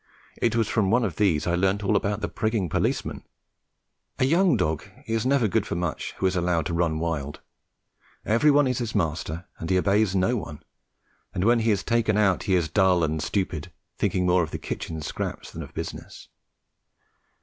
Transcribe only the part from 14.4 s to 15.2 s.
of the kitchen